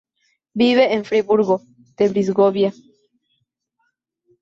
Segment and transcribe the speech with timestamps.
[0.61, 1.61] Vive en Friburgo
[1.97, 2.71] de Brisgovia.